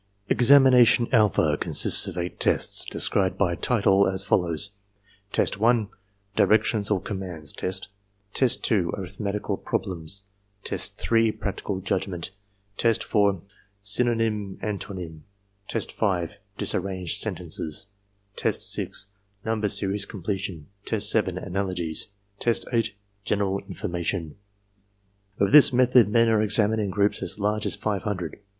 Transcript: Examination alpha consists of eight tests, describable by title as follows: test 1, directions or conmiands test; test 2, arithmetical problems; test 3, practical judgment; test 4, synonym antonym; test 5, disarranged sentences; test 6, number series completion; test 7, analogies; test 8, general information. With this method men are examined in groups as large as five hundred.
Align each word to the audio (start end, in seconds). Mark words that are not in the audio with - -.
Examination 0.29 1.07
alpha 1.11 1.55
consists 1.59 2.07
of 2.07 2.17
eight 2.17 2.39
tests, 2.39 2.85
describable 2.85 3.37
by 3.37 3.53
title 3.53 4.07
as 4.07 4.25
follows: 4.25 4.71
test 5.31 5.59
1, 5.59 5.89
directions 6.35 6.89
or 6.89 6.99
conmiands 6.99 7.55
test; 7.55 7.87
test 8.33 8.63
2, 8.63 8.93
arithmetical 8.97 9.57
problems; 9.57 10.23
test 10.63 10.97
3, 10.97 11.31
practical 11.33 11.79
judgment; 11.81 12.31
test 12.77 13.03
4, 13.03 13.43
synonym 13.83 14.57
antonym; 14.63 15.21
test 15.67 15.91
5, 15.91 16.39
disarranged 16.57 17.21
sentences; 17.21 17.85
test 18.35 18.63
6, 18.73 19.09
number 19.45 19.67
series 19.69 20.07
completion; 20.07 20.65
test 20.83 21.11
7, 21.11 21.37
analogies; 21.37 22.07
test 22.39 22.65
8, 22.73 22.95
general 23.23 23.59
information. 23.69 24.35
With 25.37 25.51
this 25.51 25.71
method 25.71 26.09
men 26.09 26.27
are 26.27 26.41
examined 26.41 26.81
in 26.81 26.89
groups 26.89 27.21
as 27.21 27.37
large 27.37 27.67
as 27.67 27.75
five 27.75 28.01
hundred. 28.01 28.39